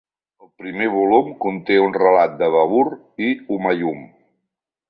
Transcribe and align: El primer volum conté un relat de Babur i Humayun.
El 0.45 0.49
primer 0.61 0.87
volum 0.93 1.29
conté 1.45 1.77
un 1.83 1.95
relat 1.99 2.35
de 2.41 2.51
Babur 2.57 2.83
i 3.29 3.33
Humayun. 3.47 4.05